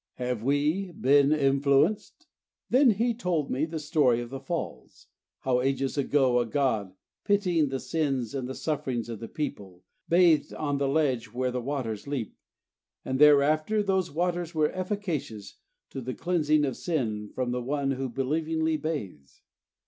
[0.15, 2.25] "Have we been influenced?"
[2.71, 5.05] Then he told me the story of the Falls,
[5.41, 10.55] how ages ago a god, pitying the sins and the sufferings of the people, bathed
[10.55, 12.35] on the ledge where the waters leap,
[13.05, 15.57] and thereafter those waters were efficacious
[15.91, 19.43] to the cleansing of sin from the one who believingly bathes.